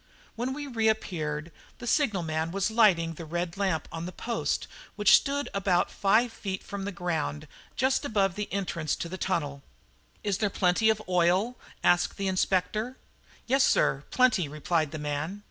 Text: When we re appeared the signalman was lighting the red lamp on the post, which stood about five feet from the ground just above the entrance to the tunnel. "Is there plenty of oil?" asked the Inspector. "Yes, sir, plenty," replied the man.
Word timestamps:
When 0.35 0.53
we 0.53 0.65
re 0.65 0.87
appeared 0.87 1.51
the 1.77 1.85
signalman 1.85 2.49
was 2.49 2.71
lighting 2.71 3.13
the 3.13 3.23
red 3.25 3.55
lamp 3.55 3.87
on 3.91 4.07
the 4.07 4.11
post, 4.11 4.65
which 4.95 5.13
stood 5.15 5.47
about 5.53 5.91
five 5.91 6.33
feet 6.33 6.63
from 6.63 6.85
the 6.85 6.91
ground 6.91 7.47
just 7.75 8.03
above 8.03 8.33
the 8.33 8.51
entrance 8.51 8.95
to 8.95 9.07
the 9.09 9.19
tunnel. 9.19 9.61
"Is 10.23 10.39
there 10.39 10.49
plenty 10.49 10.89
of 10.89 11.03
oil?" 11.07 11.55
asked 11.83 12.17
the 12.17 12.27
Inspector. 12.27 12.97
"Yes, 13.45 13.63
sir, 13.63 14.03
plenty," 14.09 14.47
replied 14.47 14.89
the 14.89 14.97
man. 14.97 15.39